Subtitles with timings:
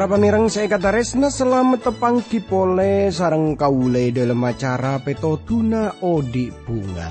[0.00, 7.10] Para pamirang saya kata resna selamat tepang kipole sarang kaule dalam acara petotuna odi bunga.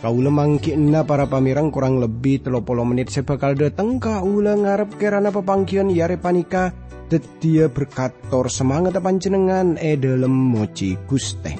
[0.00, 5.92] Kaula mangkina para pamirang kurang lebih telopolo menit saya bakal datang kaula ngarep kerana pepangkian
[5.92, 6.72] yare panika
[7.10, 11.58] tetia berkator semangat panjenengan e dalam moci guste.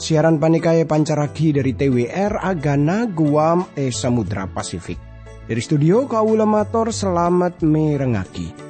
[0.00, 4.96] Siaran panika e pancaraki dari TWR Agana Guam e Samudra Pasifik.
[5.44, 8.69] Dari studio kaula mator selamat merengaki.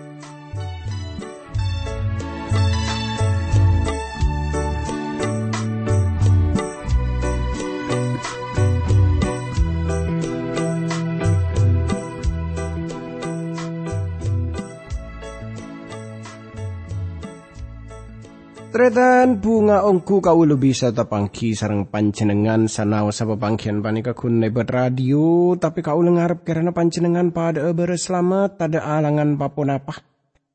[18.80, 25.52] Tretan bunga ongku lebih bisa tapangki sarang pancenengan sanau sa pangkian panika kun nebat radio
[25.60, 30.00] tapi kau lengarap karena pancenengan pada selamat tada alangan papun apa.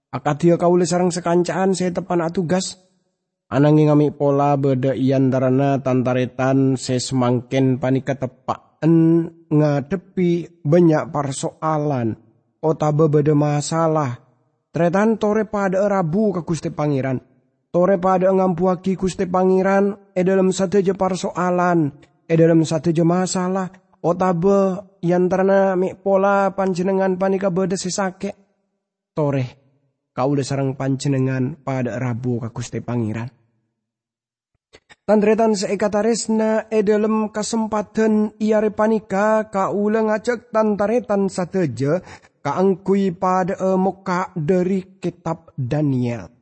[0.10, 2.82] Akatia kau le sarang sekancaan saya tepan atugas.
[3.54, 12.18] Anangi ngami pola beda ian darana tantaretan saya semangken panika tepaan ngadepi banyak persoalan.
[12.58, 14.18] Otabe beda masalah.
[14.74, 17.35] Tretan tore pada rabu ke Gusti Pangeran
[17.76, 21.92] Tore pada ngampuaki kuste pangeran, e dalam satu je persoalan,
[22.24, 23.68] e dalam satu je masalah,
[24.00, 28.32] otabe yang terna mi pola panjenengan panika beda sesake.
[29.12, 29.46] Tore,
[30.16, 33.28] kau udah sarang panjenengan pada rabu ka kuste pangeran.
[35.04, 42.00] Tandretan seekataresna e dalam kesempatan iare panika kaula ngajak tantaretan sateja
[42.40, 46.35] kaangkui pada e muka dari kitab Daniel.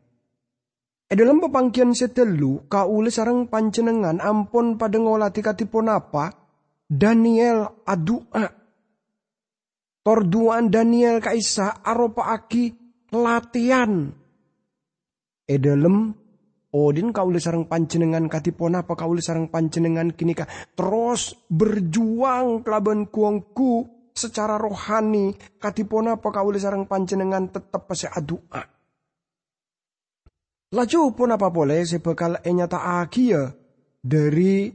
[1.09, 6.33] E dalam pepangkian setelu, kaule sarang panjenengan ampun pada ngolati katipun apa,
[6.89, 8.45] Daniel adua.
[10.03, 12.75] Torduan Daniel kaisa aropa aki
[13.15, 14.11] latihan.
[15.47, 16.23] E dalam
[16.73, 23.85] Odin kaule sarang panjenengan katipun apa kaule sarang panjenengan kini ka terus berjuang kelaban kuangku
[24.09, 28.72] secara rohani katipun apa kaule sarang panjenengan tetap pasti adua.
[30.73, 33.53] Laju pun apa boleh saya bakal enyata ya
[34.01, 34.73] dari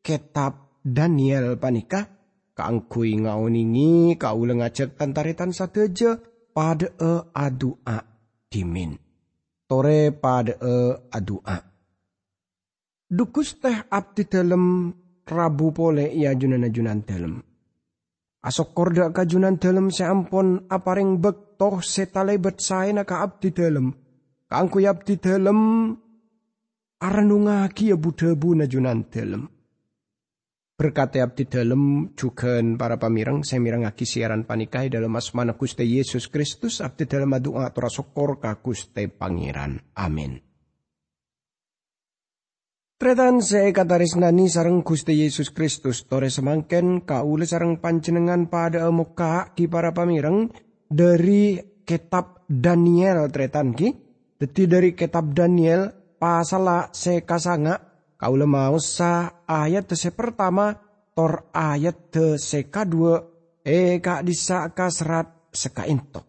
[0.00, 2.08] kitab Daniel panika
[2.56, 6.16] ngauningi kau ngajak tantaritan sateja
[6.56, 7.98] pada e adua
[8.48, 8.96] dimin.
[9.68, 10.76] Tore pada e
[11.12, 11.56] adua.
[13.04, 14.88] Dukus teh abdi dalam
[15.28, 17.36] rabu pole ia junan-junan dalam.
[18.44, 24.03] Asok korda kajunan dalam seampun aparing bektoh setale bet saya ka abdi dalam
[24.54, 25.90] Kangku yap di dalam
[27.02, 29.50] arenungaki ya budebu najunan dalam.
[30.78, 36.78] Berkata di dalam juga para pamirang saya mirangaki siaran panikai dalam asmana Gusti Yesus Kristus
[36.78, 39.90] abdi dalam doa atura sokor ka Gusti Pangeran.
[39.98, 40.38] Amin.
[42.94, 49.50] Tretan saya kataris nani sarang Gusti Yesus Kristus tore semangken kaule sarang panjenengan pada muka
[49.58, 50.46] ki para pamirang
[50.86, 54.03] dari kitab Daniel tretan ki
[54.44, 55.88] Deti dari kitab Daniel
[56.20, 57.80] pasal sekasanga
[58.20, 60.68] kau lemau sa ayat se pertama
[61.16, 63.24] tor ayat te seka dua
[63.64, 66.20] e ka disa ka serat seka into.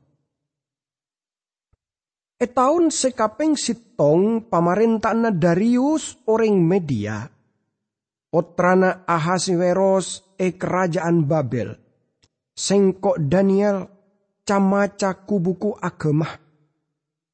[2.39, 7.27] E tahun sekapeng sitong pamarentaan Darius orang media.
[8.31, 11.75] Otrana Ahasiweros e kerajaan Babel.
[12.55, 13.91] Sengkok Daniel
[14.47, 16.44] camaca kubuku agemah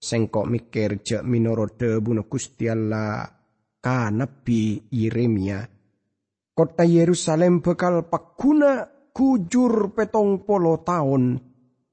[0.02, 3.30] sengkok mikir je minorote bunuh Gusti Allah
[3.78, 5.62] ka Nabi Yeremia.
[6.52, 11.38] Kota Yerusalem bekal pakuna kujur petong polo tahun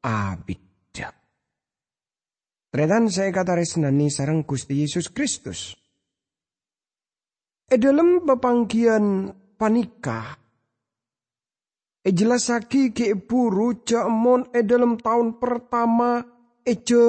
[0.01, 1.09] abidja.
[2.69, 5.77] Tredan saya kata resnani sarang Gusti Yesus Kristus.
[7.69, 9.29] E dalam pepangkian
[9.61, 10.33] panika.
[12.01, 16.38] E jelasaki ke buru jamon e dalam tahun pertama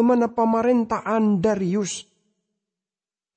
[0.03, 2.09] mana pemerintahan Darius.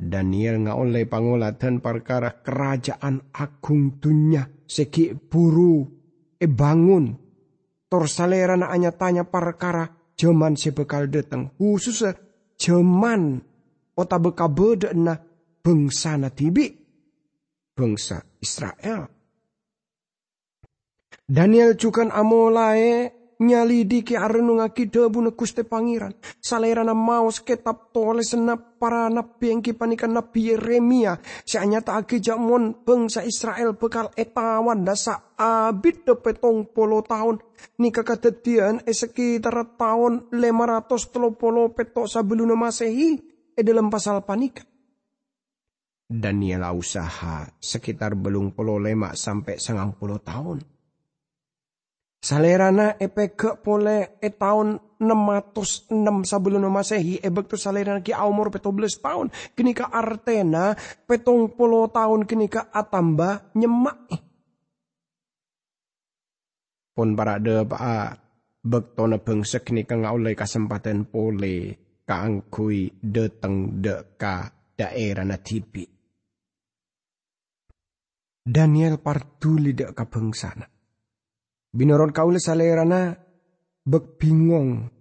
[0.02, 5.86] Daniel nga oleh pangolatan perkara kerajaan agung dunia seki buru
[6.34, 7.14] e bangun.
[7.86, 9.86] Tor salera na anya tanya perkara
[10.18, 12.02] jaman sebekal datang khusus
[12.58, 13.38] jaman
[13.94, 15.14] ota beka beda na
[15.62, 16.66] bangsa na tibi.
[17.72, 19.06] Bangsa Israel.
[21.22, 26.14] Daniel cukan amolae nyalidiki arenungaki debu na kuste pangeran.
[26.38, 31.18] Salerana maus ketap tole senap para nabi yang kipanikan nabi Yeremia.
[31.42, 37.42] Seanyata aki jamon bangsa Israel bekal etawan dasa abid de petong polo tahun.
[37.82, 43.18] Nika katetian e sekitar tahun 530 petok sebelum masehi
[43.52, 44.62] e dalam pasal panika.
[46.12, 50.71] Daniel usaha sekitar belum puluh lima sampai sangang puluh tahun
[52.22, 55.90] Salerana epeke pole e tahun 606
[56.22, 59.26] sebelum masehi ebek tu salerana ki umur 17 tahun
[59.58, 60.78] kini ka artena
[61.10, 64.06] petong polo tahun kini ka atamba nyemak
[66.94, 68.14] pun para de pa
[68.62, 71.74] bektona bangsa kini ka ngaulai kesempatan pole
[72.06, 74.46] kaangkui deteng de ka
[74.78, 75.82] daerah na tipi.
[78.42, 80.66] Daniel partuli ka bangsana
[81.72, 83.16] Binoron kaula salerana
[83.80, 84.92] bek bingong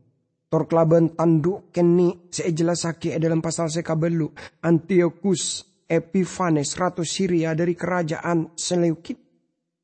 [0.47, 4.31] tor klaban tanduk keni sejelasaki dalam pasal sekabelu
[4.63, 9.19] Antiochus Epiphanes ratu Syria dari kerajaan Seleukid.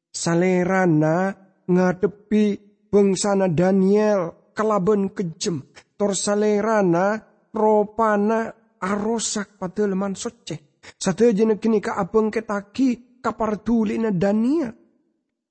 [0.07, 1.35] Salerana
[1.67, 2.43] ngadepi
[2.87, 5.67] bangsana Daniel kelaban kejem.
[5.99, 7.19] Tor salerana
[7.51, 8.47] ropana
[8.79, 10.79] arosak pada leman soce.
[10.95, 14.71] Satu jenis kini ka abeng ketaki kaparduli na Daniel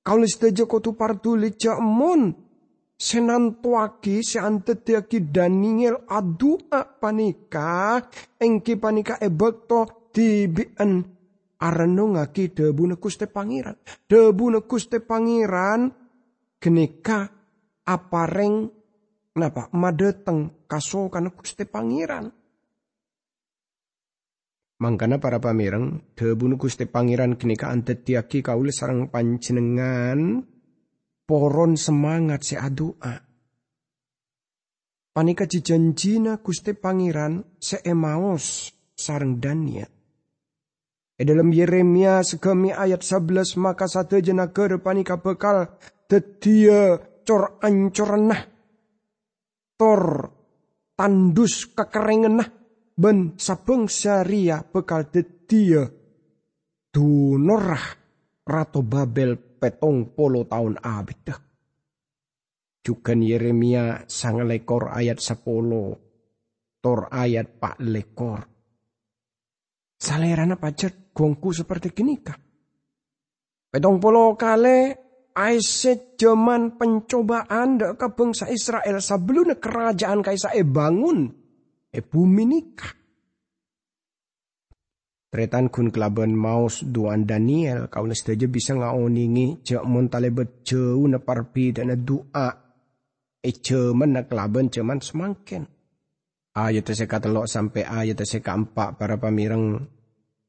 [0.07, 1.51] Kaulis tejo kotu partuli
[1.83, 2.31] mon
[2.95, 7.99] senantuaki se antetiaki Daniel adua panika.
[8.39, 11.03] Engki panika ebekto tibien
[11.59, 12.87] arano ngaki debu
[13.27, 13.75] pangeran.
[14.07, 15.91] Debu nekuste pangeran.
[16.63, 17.27] Kenika
[17.85, 18.71] apareng.
[19.37, 19.69] Napa?
[19.75, 22.31] Madeteng kaso kana kuste pangeran.
[24.77, 30.45] Mangkana para pamireng, debunu Gusti Pangeran kenika antetiaki kaule sarang panjenengan
[31.25, 33.17] poron semangat se adua.
[35.17, 39.89] Panika jijanjina Gusti Pangeran se emaos sarang Daniel.
[41.17, 45.73] E dalam Yeremia segami ayat 11 maka satu jenaker panika bekal
[46.05, 48.45] tetia cor ancorenah
[49.81, 50.29] tor
[50.93, 52.66] tandus kekerengenah
[52.97, 55.85] ben sabeng syaria bekal dedia
[56.89, 57.87] dunorah
[58.47, 61.35] Ratu Babel petong polo tahun abid.
[62.87, 65.91] Juga Yeremia sang lekor ayat sepuluh.
[66.79, 68.47] Tor ayat pak lekor.
[69.99, 71.91] Salerana pacet gongku seperti
[72.23, 72.39] kah?
[73.67, 75.03] Petong polo kale
[75.37, 81.46] Aisyah zaman pencobaan dek ke bangsa Israel sebelum kerajaan kaisa e bangun
[81.97, 82.93] e bumi nikah.
[85.33, 91.19] Tretan kun kelaban maus duan Daniel kau saja bisa ngaoningi cek mon talebet jauh na
[91.19, 92.49] parpi dan doa
[93.41, 95.67] e cemen na kelaban ceman semangken.
[96.57, 99.77] Ayat kata lo sampai ayat saya keempat para pamireng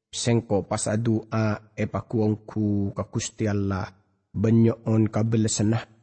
[0.07, 3.91] sengko pas doa e pakuongku kakusti Allah
[4.31, 5.96] banyon kabelesenah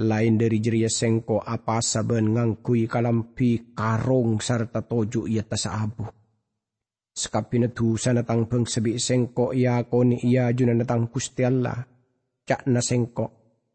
[0.00, 6.02] lain dari jeria sengko apa saben ngangkui kalampi karong serta toju ia tasa abu.
[7.14, 11.78] Sekapi tu sana tang peng sebi sengko ia koni ia junan tang kusti Allah.
[12.42, 13.26] Cak na sengko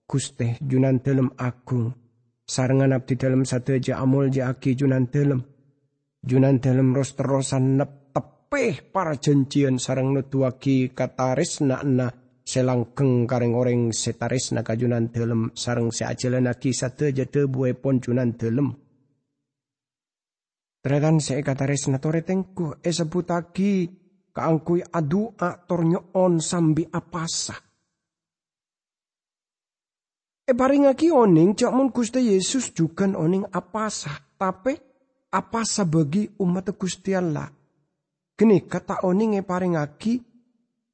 [0.03, 1.95] kuste junan telem akung.
[2.43, 5.39] Sarangan abdi dalam satu aja ja aki junan telem.
[6.19, 12.09] Junan telem ros terosan nep tepeh para janjian sarang nutuaki kataris na na
[12.49, 18.73] selangkeng kareng oreng setaris na kajunan telem sarang sate jate buai pon junan telem.
[20.81, 23.85] Tretan se kataris na tore tengku e sebutaki
[24.33, 27.53] kaangkui adu a tornyo on sambi apasa.
[30.49, 34.09] E paring aki oning mon kuste Yesus juga oning apasa.
[34.39, 34.73] Tapi
[35.29, 37.45] apasa bagi umat Gusti Allah.
[38.33, 40.13] Kini kata oning e paring aki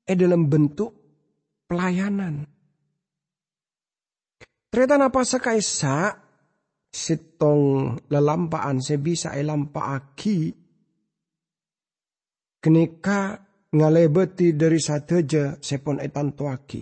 [0.04, 0.95] e dalam bentuk
[1.66, 2.46] pelayanan.
[4.70, 5.98] Ternyata apa sekaisa
[6.92, 10.52] sitong lelampaan sebisa elampa aki
[12.60, 13.40] kenika
[13.76, 16.82] ngalebeti dari sateja sepon etan tuaki.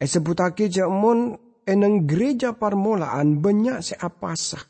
[0.00, 4.60] E sebutaki jamun eneng gereja parmulaan banyak seapasa.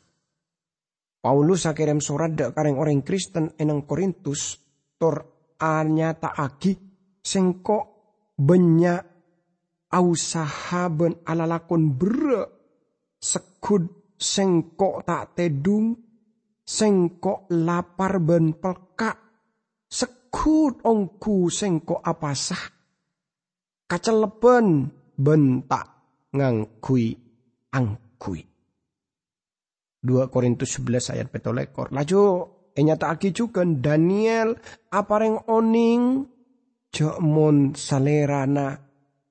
[1.21, 4.57] Paulus akhirnya surat dek kareng orang Kristen eneng Korintus
[4.97, 5.21] tor
[5.61, 6.73] anyata aki
[7.21, 7.90] sengko
[8.41, 9.01] banyak
[9.93, 12.41] usaha ben alalakon bre
[13.21, 15.97] sekud sengkok tak tedung.
[16.61, 19.17] Sengkok lapar ben pelkak.
[19.91, 22.63] Sekud ongku sengkok apa sah?
[23.91, 24.87] Kacelepen
[25.19, 25.85] ben tak
[26.31, 27.11] ngangkui
[27.75, 28.41] angkui.
[30.01, 31.91] 2 Korintus 11 ayat petolekor.
[31.91, 32.21] Laju
[32.71, 34.55] enyata aki juga Daniel
[34.95, 36.23] apareng oning
[36.91, 38.75] jomon salerana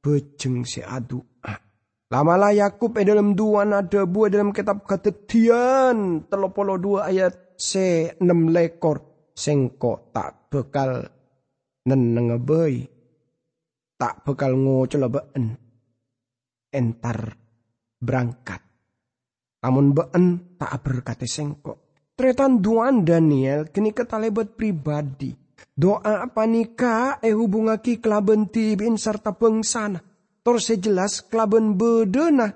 [0.01, 1.21] bejeng si adu.
[2.11, 8.51] Lamalah Yakub e dalam dua nada buah dalam kitab ketetian telopolo dua ayat se enam
[8.51, 11.07] lekor sengko tak bekal
[11.87, 12.83] nenengebei
[13.95, 15.55] tak bekal ngocol been
[16.75, 17.31] entar
[18.03, 18.59] berangkat.
[19.63, 21.95] Namun been tak berkata sengko.
[22.17, 25.31] Tretan duan Daniel kini ketalebat pribadi.
[25.77, 32.49] Doa apa nikah eh hubungaki kelaben tibin serta pengsana tor sejelas kelaben bedena.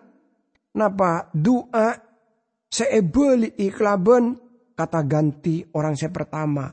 [0.74, 1.94] Napa doa
[2.66, 4.34] seebeli iklaben
[4.74, 6.66] kata ganti orang saya pertama.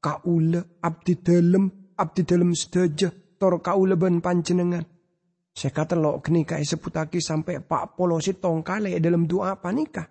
[0.00, 1.68] Kaule abdi dalam
[1.98, 4.84] abdi dalam sedaja tor kaule ben panjenengan.
[5.56, 10.08] Saya kata lo kenika seputaki sampai pak polosi tongkale dalam doa apa nikah.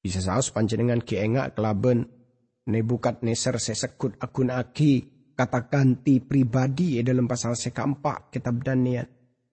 [0.00, 2.15] Bisa saus panjenengan kienga kelaben
[2.66, 7.86] nebukat neser sesekut akun aki kata ganti pribadi ya dalam pasal seka
[8.32, 9.06] kitab Daniel.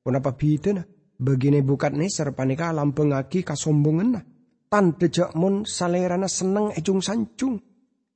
[0.03, 0.86] Kenapa bida nah?
[1.13, 4.24] Begini bukat neser panika alam pengaki kasombongan nah.
[4.67, 7.62] Tan dejak mon salerana seneng ejung sancung.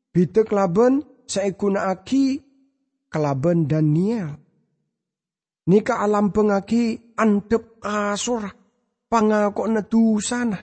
[0.09, 2.41] Bida kelaben seikuna aki
[3.07, 4.33] kelaben Daniel.
[5.67, 8.49] Nika alam pengaki antep asura.
[9.07, 9.67] Pangako
[10.19, 10.59] sana.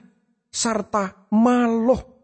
[0.49, 2.14] Sarta maloh.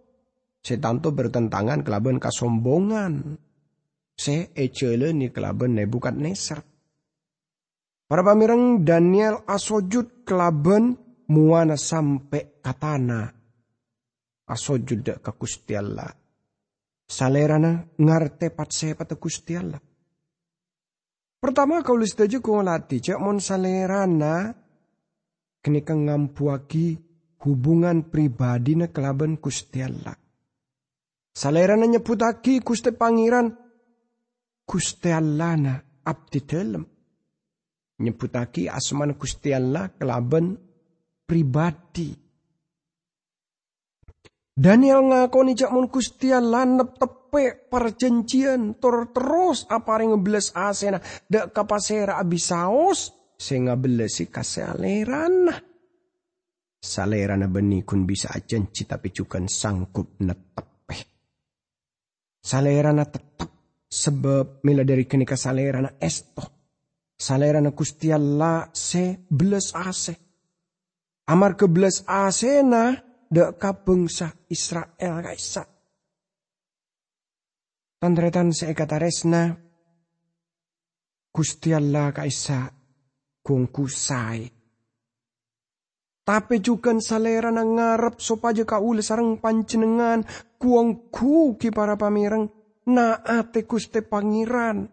[0.62, 3.34] Setanto bertentangan kelaben kasombongan
[4.14, 6.62] se ecele ni kelaben Nebukadnezar.
[8.06, 10.94] Para pamireng Daniel asojud kelaben
[11.34, 13.26] muana sampai katana.
[14.46, 15.74] Asojud ke Gusti.
[17.12, 19.80] Salerana ngarte pat sepat Gusti Allah.
[21.42, 24.54] Pertama kau lihat aja kau latih cek mon salerana
[25.64, 27.02] kenika ngampuaki
[27.42, 30.14] hubungan pribadi na kelaben Gusti Allah.
[31.32, 33.48] Salerana nyebutaki Gusti Pangeran
[34.68, 35.74] Gusti Allah na
[36.08, 36.84] abdi dalam.
[38.02, 40.56] Nyebutaki asman Gusti Allah kelaben
[41.28, 42.12] pribadi.
[44.52, 51.56] Daniel ngakoni cak mun Gusti Allah netepe perjanjian tur terus apa ring ngebles asena dak
[51.56, 55.56] kapasera abisaos sing ngabelesi kasalerana.
[56.82, 60.71] Salerana beni kun bisa janji tapi juga sanggup netepe.
[62.42, 63.52] Salerana tetap
[63.92, 66.48] Sebab mila dari kenika salerana esto.
[67.20, 70.16] Salerana kusti Allah se belas ase.
[71.28, 72.08] Amar ke belas
[72.64, 72.96] na
[73.28, 75.68] de kabengsa Israel kaisa.
[78.00, 79.60] Tandretan se resna.
[81.36, 82.72] Gusti Allah kaisa
[83.44, 84.61] kungkusai.
[86.32, 90.24] Tapi juga salera na ngarep sopaja kaule sarang pancenengan
[90.56, 92.48] kuang ku ki para pamireng
[92.88, 94.88] naate kuste pangeran.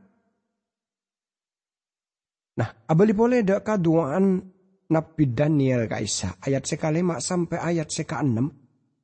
[2.58, 4.42] Nah, abali boleh dak kaduaan
[4.90, 8.50] Nabi Daniel kaisa ayat sekali mak sampai ayat seka enam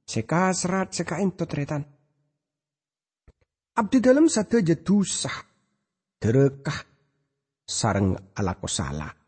[0.02, 1.86] seka serat seka entot retan.
[3.78, 5.38] Abdi dalam satu jetusah
[6.18, 6.82] derekah
[7.62, 9.23] sarang ala salah.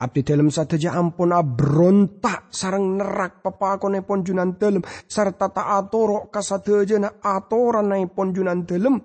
[0.00, 6.96] Abdi dalam sateja ampun abrontak sarang nerak papakone pon junan dalam serta tak atoro kasateja
[6.96, 8.96] na atoran nai pon junan dalam.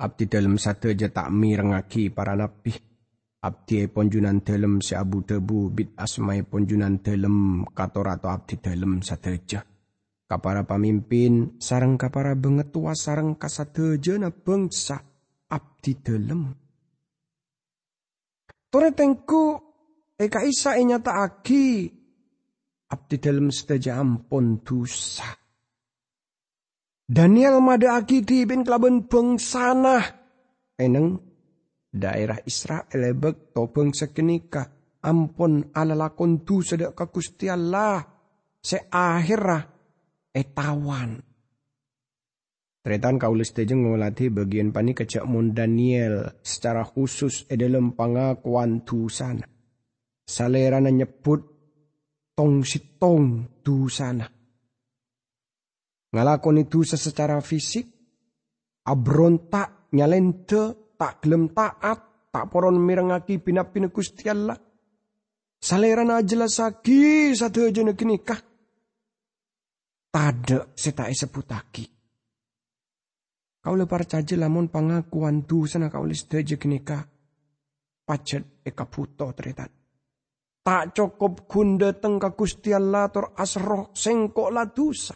[0.00, 2.72] Abdi dalam sateja tak mirengaki para nabi.
[3.44, 8.56] Abdi pon junan dalam si abu debu bit asmai pon junan dalam kator atau abdi
[8.56, 9.60] dalam sateja.
[10.24, 14.96] Kapara pamimpin sarang kapara bengetua sarang kasateja na bangsa
[15.52, 16.56] abdi dalam.
[18.72, 19.71] Tore tengku
[20.22, 21.90] Eka isa inyata aki.
[22.94, 25.26] Abdi dalam sedaja ampun dosa.
[27.02, 29.98] Daniel mada aki tibin kelaban bangsana.
[30.78, 31.18] Eneng
[31.90, 34.70] daerah Israel ebek topeng sekenika.
[35.02, 38.06] Ampun ala lakon tu sedak ke Gusti Allah.
[38.62, 39.62] Seakhirah
[40.30, 41.18] etawan.
[42.82, 49.06] Tretan kaulis teje ngolati bagian panik kecak mon Daniel secara khusus e dalam pengakuan tu
[50.32, 51.40] salera na nyebut
[52.32, 54.24] tong sitong dusana.
[56.12, 57.84] Ngalakon itu secara fisik,
[58.88, 64.56] abrontak nyalente, tak gelem taat, tak poron mirengaki pinapina Gusti Allah.
[65.62, 68.40] Salera na jelas lagi satu aja nikah.
[70.12, 71.84] Tada setai seputaki.
[73.62, 76.98] Kau lepar caja lamun pangakuan tu sana kau lis deje kenika.
[78.02, 79.81] Pacet eka puto teretan.
[80.62, 85.10] Tak cukup kun dateng ka Gusti Allah tor asroh sengkok la dosa.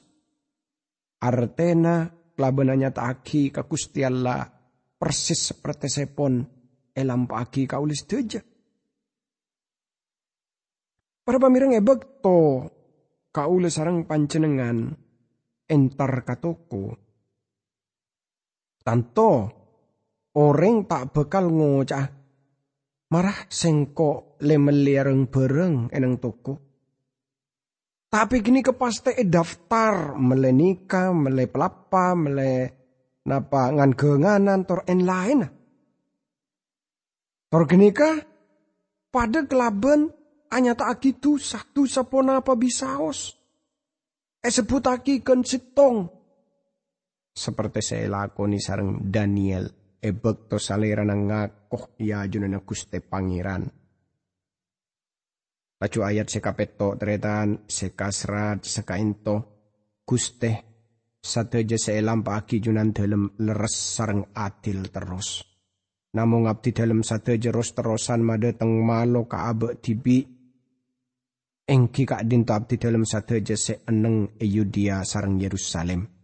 [1.23, 2.03] Artena
[2.35, 4.43] labenanya aki ka Gusti Allah
[4.99, 6.43] persis seperti sepon
[6.91, 8.43] elam aki kaulis teja.
[11.23, 12.67] Para pamirang ebek to
[13.31, 14.99] kaulis sarang pancenengan
[15.71, 16.99] entar katoko.
[18.83, 19.31] Tanto
[20.35, 22.16] orang tak bekal ngocah
[23.13, 26.55] marah sengko lemeliareng bereng eneng toko.
[28.07, 32.51] Tapi gini kepaste e daftar mele nikah, mele pelapa, mele
[33.27, 35.41] napa ngan genganan tor en lain.
[37.47, 37.91] Tor gini
[39.11, 40.13] pada kelaben
[40.53, 43.35] hanya tak aki satu sapona apa bisaos.
[44.41, 46.07] E sebut aki ken sitong.
[47.37, 49.69] Seperti saya lakoni sarang Daniel
[50.01, 51.29] ebek to salera nang
[51.77, 53.69] ngakoh ya junan Guste Pangeran.
[55.77, 59.37] Lacu ayat sekapeto teretan sekasrat sekainto
[60.09, 60.65] Guste
[61.21, 65.45] sateja seelam paki junan dalam leres sarang adil terus.
[66.17, 68.25] Namun abdi dalam sateja ros terosan
[68.57, 70.25] teng malo ka abe tibi
[71.69, 76.17] engki kak dinto abdi dalam sateja se eneng Yudia sarang Yerusalem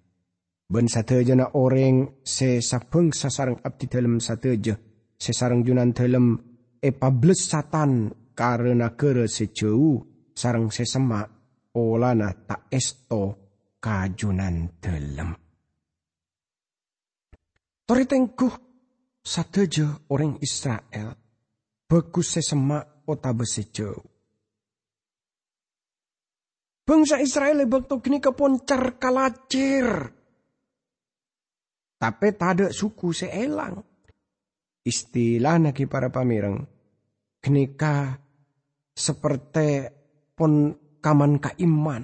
[0.73, 4.73] Ben sateja na orang se sapeng sasarang abdi dalam sateja.
[5.23, 6.35] Se sarang junan dalam
[6.83, 10.03] e pables satan karena kere sejauh
[10.35, 11.23] sarang sesema
[11.79, 13.23] olana tak esto
[13.79, 15.31] kajunan dalam.
[17.87, 18.55] Tori tengkuh
[19.23, 21.15] sateja orang Israel
[21.87, 24.11] bagus sesema otabe sejauh.
[26.83, 29.87] Bangsa Israel lebak kini keponcar kalacir
[31.95, 33.92] tapi tada suku seelang.
[34.83, 36.59] Istilah naki para pamireng.
[37.43, 38.19] Kenika
[38.95, 39.87] seperti
[40.35, 42.03] pon kaman ka iman.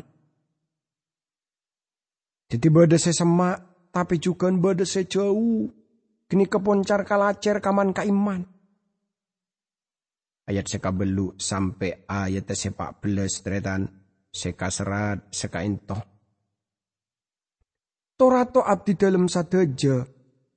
[2.49, 5.71] Jadi bada semak tapi juga bada sejauh.
[6.29, 8.45] Kini keponcar kalacer kaman ka iman.
[10.49, 13.85] Ayat seka belu sampai ayat sepak belas tretan
[14.33, 16.19] seka serat seka intoh
[18.19, 20.03] Torato abdi dalam sateja,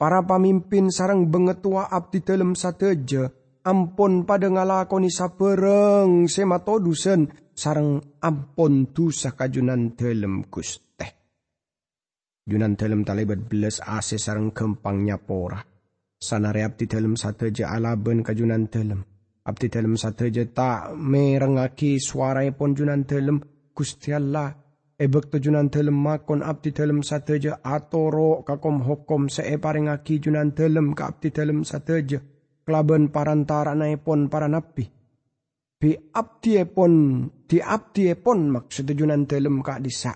[0.01, 3.29] para pamimpin sarang bengetua abdi dalam sateja,
[3.61, 11.21] ampun pada ngalakoni sapereng sematodusen sarang ampun dosa kajunan dalam gusteh.
[12.49, 15.61] Junan dalam talibat belas ase sarang kempangnya pora.
[16.17, 19.05] Sanare abdi dalam sateja alaben kajunan dalam.
[19.45, 23.37] Abdi dalam sateja tak merengaki suara pon junan dalam
[23.69, 24.49] Gusti Allah
[25.01, 31.09] Ebek tujunan telem makon abdi telem sateja atoro kakom hokom se aki junan telem ka
[31.09, 32.21] abdi telem sateja
[32.61, 34.85] kelaban parantara naipon para nabi.
[35.81, 36.93] Bi abdi epon
[37.49, 40.13] di abdi epon maksud junan telem ka disa.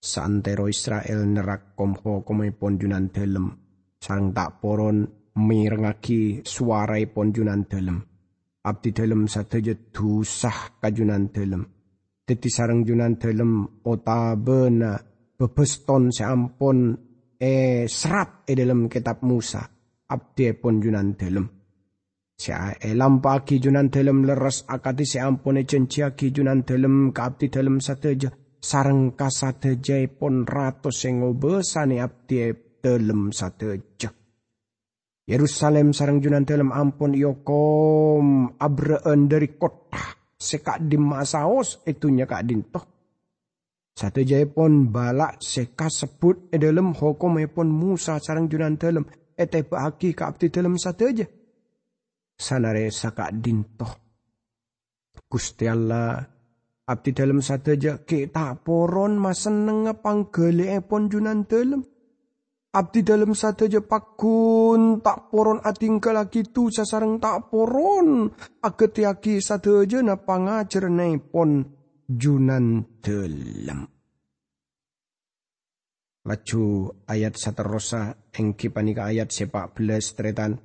[0.00, 3.52] Santero Israel nerak kom hokom epon junan telem
[4.00, 5.04] sarang tak poron
[5.36, 8.00] mirengaki suara epon junan telem.
[8.64, 11.81] Abdi telem sateja tusah kajunan telem
[12.22, 14.94] Titi sarang junan dalam otabena
[15.34, 16.94] bebeston seampun
[17.34, 19.66] e serat e dalam kitab Musa.
[20.06, 21.42] Abdi pun junan dalam.
[22.38, 27.82] Sia e lampaki junan dalam leres akati seampun e cenciaki junan dalam ka abdi dalam
[27.82, 28.30] sateja.
[28.62, 34.14] Sarang kasateja pun ratus yang obesani abdi dalam sateja.
[35.26, 40.21] Yerusalem sarang junan dalam ampun yokom abreen dari kota
[40.82, 42.84] di masaos itunya kak dintoh.
[43.92, 49.04] Satu jaya pun balak seka sebut e dalam hukum e pun Musa sarang junan dalam
[49.36, 51.26] ete bagi kak abdi dalam satu aja.
[52.32, 53.92] Sanare sakak dintoh.
[55.28, 56.24] Gusti Allah
[56.88, 61.91] abdi dalam satu aja kita poron mas seneng panggele e pun junan dalam.
[62.72, 68.32] Abdi dalam satu aja pakun tak poron ating lagi tu sasarang tak poron.
[68.64, 68.96] Aget
[69.44, 70.88] satu aja na pangajar
[71.20, 71.68] pon
[72.08, 73.84] junan dalam.
[76.24, 76.64] Laju
[77.04, 80.56] ayat saterosa engki panika ayat sepak belas tretan.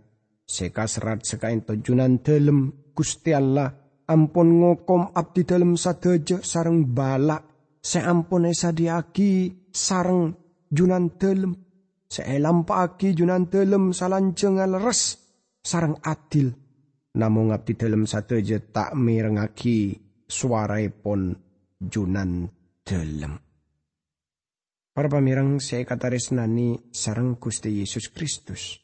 [0.47, 3.67] Seka serat sekain junan dalam gusti Allah.
[4.07, 7.43] Ampun ngokom abdi dalam aja sarang balak.
[7.83, 10.31] Seampun esa diaki sarang
[10.71, 11.66] junan dalam
[12.07, 15.19] Seelam pagi junan telem salanceng res
[15.59, 16.55] sarang adil.
[17.19, 19.91] Namun abdi telem satu je tak mirengaki
[20.23, 21.35] suara pon
[21.75, 22.47] junan
[22.87, 23.35] telem.
[24.95, 28.79] Para pamirang saya kata resnani sarang Gusti Yesus Kristus.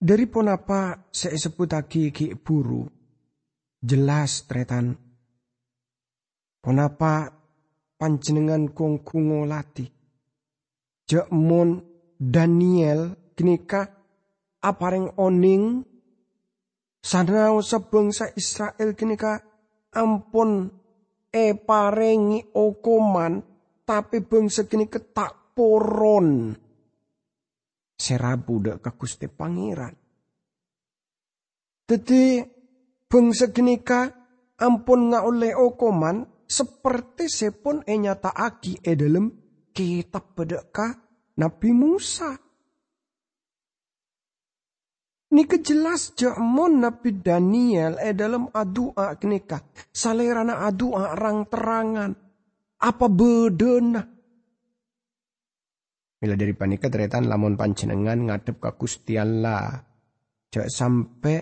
[0.00, 2.88] Dari pon apa saya sebut lagi ki buru,
[3.78, 4.96] jelas tretan.
[6.60, 7.28] Kenapa
[8.00, 9.99] panjenengan kong kungolati?
[11.10, 11.82] Jekmon
[12.14, 13.90] Daniel kenika
[14.62, 15.82] apareng oning
[17.02, 19.42] sanau sebangsa Israel kenika
[19.90, 20.70] ampun
[21.26, 23.42] e parengi okoman
[23.82, 26.54] tapi bangsa kini ketak poron
[27.98, 29.94] serabu dek ke Gusti Pangeran.
[31.90, 32.38] Jadi
[33.10, 34.14] bangsa kenika
[34.62, 39.39] ampun oleh okoman seperti sepon e nyata aki e dalam
[39.72, 40.92] kitab bedeka
[41.40, 42.36] Nabi Musa.
[45.30, 49.62] Ini kejelas jamon Nabi Daniel e dalam adua kenika.
[49.94, 52.10] Salerana adua rang terangan.
[52.82, 54.02] Apa bedena?
[56.20, 59.78] Bila dari panika teretan lamun panjenengan ngadep ke Gusti Allah.
[60.50, 61.38] Jak sampai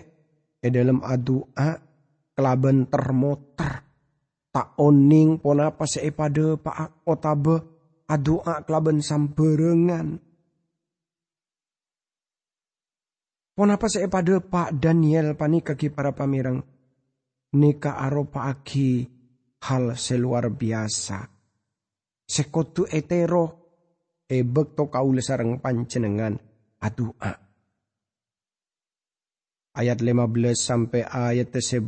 [0.61, 1.73] e dalam adua
[2.37, 3.73] kelaban termoter.
[4.53, 7.78] Tak oning pona apa pada pak otabe
[8.09, 10.17] adua kelaban samberengan.
[13.53, 16.63] Pon apa pada pak Daniel panika ki para pamirang.
[17.49, 19.05] Nika aropa aki
[19.69, 21.27] hal seluar biasa.
[22.29, 23.59] Sekotu etero
[24.29, 26.37] ebek to kaule sarang pancenengan
[26.79, 27.33] adua.
[29.75, 31.83] Ayat 15 sampai ayat 17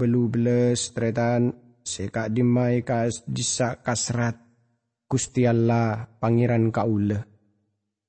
[0.92, 4.51] tretan seka dimai kas disa kasrat
[5.12, 7.20] Gusti Allah pangeran kaule.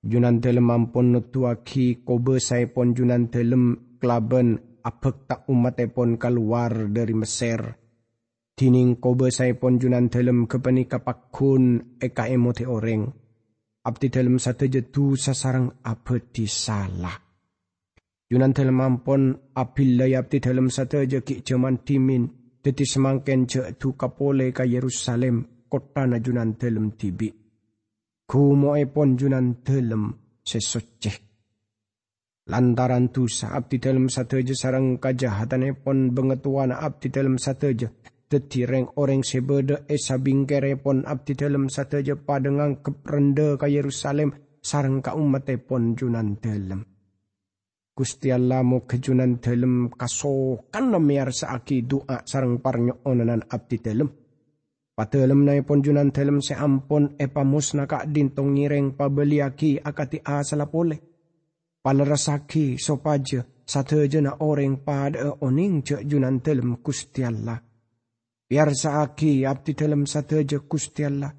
[0.07, 6.87] Junan telem ampun nutuaki kobe saya pon junan telem kelaben apek tak umat pon keluar
[6.87, 7.59] dari Mesir.
[8.55, 13.11] Tining kobe saya pon junan telem kepeni kapakun eka emote oreng
[13.83, 17.19] abdi dalam satu jetu sasarang abadi salah.
[18.31, 22.31] Yunan dalam ampun apila abdi dalam satu ki jaman timin,
[22.63, 27.33] deti semangken je tu kapole ka Yerusalem, kota na junan dalam tibi.
[28.29, 30.13] Kumo epon junan dalam
[30.45, 31.17] sesoceh.
[32.53, 37.89] Lantaran tusa abdi dalam satu je sarang kajahatan epon bengetuan abdi dalam satu je
[38.33, 45.13] Tetireng orang sebeda esa bingkere pon abdi dalam sataja padengang keprende ka Yerusalem sarang ka
[45.13, 46.81] umat pon junan dalam.
[47.93, 54.09] Gusti Allah mo kejunan dalam kasokan namiar saaki doa sarang parnyo onanan abdi dalam.
[55.03, 60.71] Patelem na pon junan dalam se ampon epamus na ka dintong ngireng pabeliaki akati asala
[60.71, 61.03] pole.
[61.83, 67.59] Palarasaki sopaja sataja na orang pada oning cek junan dalam Gusti Allah
[68.47, 71.35] Biar saaki abdi dalam sateja Gusti Allah.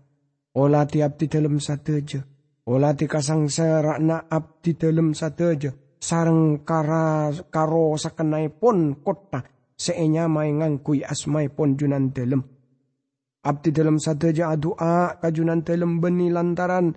[0.59, 2.19] Olati abdi dalam sateja.
[2.67, 5.71] Olati kasangsara na abdi dalam sateja.
[6.03, 9.39] Sarang kara karo sakenai pon kota.
[9.71, 12.52] Seenya mai ngangkui asmai pon junan dalam.
[13.43, 16.95] Abdi dalam sateja adua kajunan dalam beni lantaran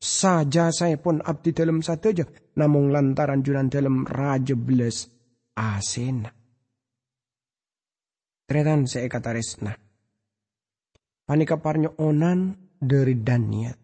[0.00, 2.26] saja saya pun abdi dalam sateja.
[2.58, 5.06] Namun lantaran junan dalam raja beles
[5.54, 6.32] asena.
[8.50, 9.70] Tretan saya kata resna.
[11.22, 13.78] Panika parnyo onan dari Daniel.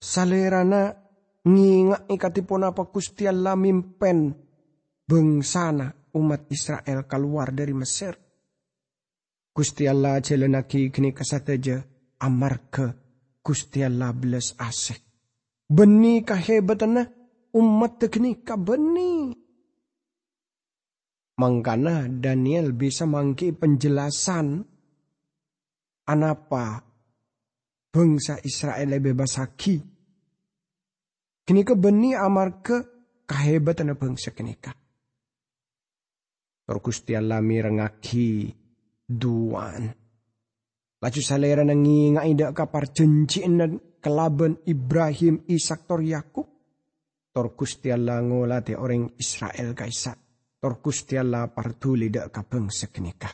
[0.00, 0.96] Salerana
[1.44, 4.32] nginga ikatipun apa Gusti Allah mimpen
[5.04, 8.25] bengsana umat Israel keluar dari Mesir.
[9.56, 11.80] Gusti Allah jelenaki kasataja
[12.20, 12.92] amar ke
[13.40, 15.00] Gusti Allah belas asik.
[15.64, 17.00] Beni kahebatan
[17.56, 19.32] umat teknik beni.
[21.40, 24.60] Mangkana Daniel bisa mangki penjelasan
[26.04, 26.84] anapa
[27.88, 29.80] bangsa Israel bebas haki.
[31.48, 32.76] Kini ke beni amar ke
[33.24, 34.76] kahebatan bangsa kini ka.
[36.68, 38.65] Gusti Allah mirengaki
[39.06, 39.86] duan.
[41.00, 46.46] Laju salera nangi ida kapar janjiin dan kelaban Ibrahim Ishak tor Yakub.
[47.30, 50.26] Tor Gusti Allah ngolate orang Israel kaisak
[50.66, 53.30] tor Gusti Allah partuli dak kabeng sekenika.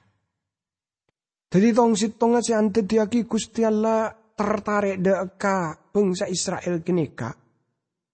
[1.49, 7.33] Jadi tong sitong si ante diaki Gusti Allah tertarik dak ka bangsa Israel kenika.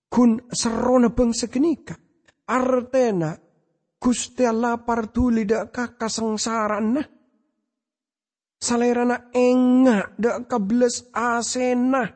[0.06, 1.98] Kun serona bangsa kenika.
[2.46, 3.34] Artena
[3.98, 7.17] Gusti Allah partuli dak ka kasengsaran nah.
[8.58, 12.10] Salerana enga dak kables asena.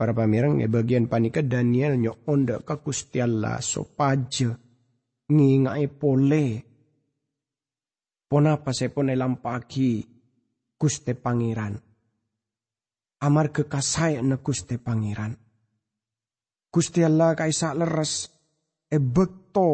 [0.00, 2.80] Para pamirang ya bagian panika Daniel nyok onda ka
[3.20, 4.56] Allah sopaja
[5.28, 6.46] ngingai pole.
[8.30, 10.00] Ponapa se pone lampaki
[10.80, 11.76] Guste Pangeran.
[13.20, 15.36] Amar kekasai na Guste Pangeran.
[16.70, 18.30] Gusti Allah kaisa leres
[18.88, 19.68] e bekto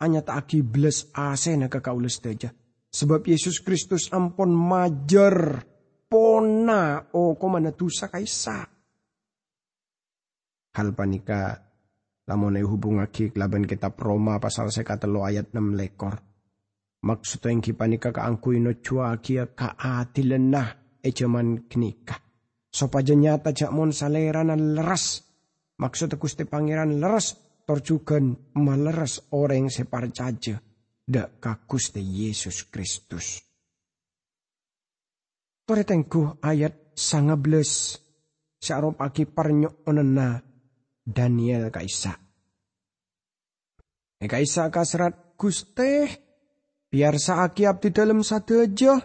[0.00, 2.48] hanya tak aki bles asena ke kaulis teja.
[2.88, 5.60] Sebab Yesus Kristus ampun majer
[6.08, 8.64] pona o komana tusa kaisa.
[10.72, 11.52] Hal panika
[12.24, 16.16] lamun hubungaki laban kitab Roma pasal sekatelo ayat 6 lekor.
[16.98, 20.68] Maksud yang kipanika kaangkui no cua kia kaatilan nah
[21.04, 22.18] ejaman knika.
[22.72, 25.22] Sopaja nyata cak mon salera leras.
[25.78, 30.58] Maksud Gusti Pangeran leras torjukan maleres orang separcaja
[31.40, 33.40] kakus de Yesus Kristus.
[35.64, 38.00] Toretengku ayat sangables
[38.56, 40.40] sarop aki parnyok onena
[41.04, 42.16] Daniel kaisa.
[44.18, 46.10] E kaisa kasrat Guste
[46.90, 48.98] biar saaki abdi dalam sadeja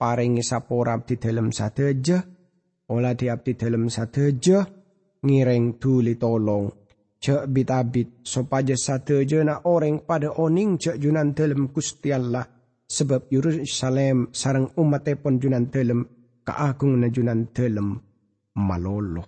[0.00, 2.24] paringi sapora abdi dalam sadeja
[2.88, 4.64] olah di abdi dalam sadeja
[5.20, 6.87] ngireng tuli tolong
[7.18, 12.46] cek bitabit sopaja sadeja na orang pada oning cek junan dalam Gusti Allah
[12.88, 16.06] sebab Yerusalem sarang umat pon junan dalam
[16.46, 17.98] kaagung na junan dalam
[18.56, 19.24] malolo.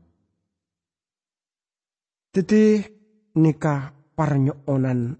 [2.31, 2.79] Teti
[3.37, 5.19] nikah parnyokonan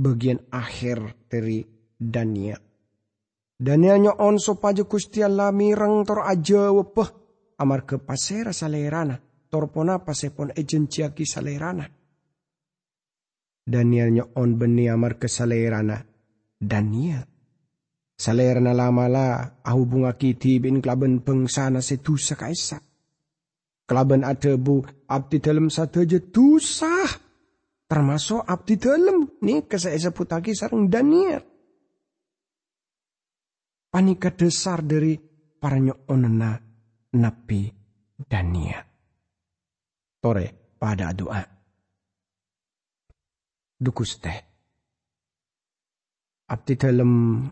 [0.00, 1.60] bagian akhir dari
[2.00, 2.58] Daniel.
[3.62, 7.08] Daniel nyoon sopaja Gusti Allah mireng tor aja wepeh
[7.62, 9.14] amar ke pasera salerana
[9.52, 11.84] torpona pasepon ejenciaki salerana.
[13.68, 16.00] Daniel nyoon beni amar ke salerana.
[16.56, 17.32] Daniel
[18.22, 19.26] Salerna lama la
[19.66, 22.78] ahu bunga kiti bin klaben pengsana setusa kaisa.
[23.82, 24.78] Klaben ada bu
[25.10, 27.10] abdi dalam satu aja tusah.
[27.90, 31.42] Termasuk abdi dalam nih kesaya seputaki sarang Daniel.
[33.90, 35.18] Panika dasar dari
[35.58, 36.56] para onena
[37.18, 37.68] Nabi
[38.22, 38.91] Daniel.
[40.22, 41.42] Tore pada doa.
[43.74, 44.38] Dukus teh.
[46.46, 47.42] Abdi dalam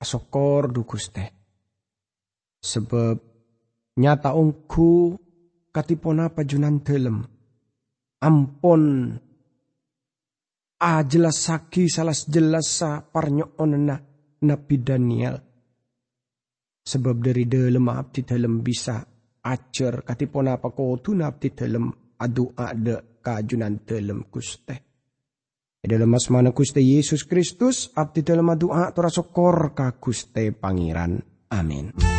[0.00, 1.24] sokor du Guste.
[2.64, 3.16] Sebab
[4.00, 5.20] nyata ongku
[5.68, 7.20] katipona pajunan telem.
[8.24, 9.12] Ampon
[10.80, 14.00] a jelas saki salas jelas sa parnyo onena
[14.48, 15.36] Nabi Daniel.
[16.88, 20.72] Sebab dari dalam abdi dalam bisa acer katipona apa
[21.02, 24.76] tu abdi dalam adu ada kajunan dalam Guste.
[25.78, 31.22] Dalam asmana Gusti Yesus Kristus, abdi dalam doa tora sokor ka Gusti Pangeran.
[31.54, 32.17] Amin.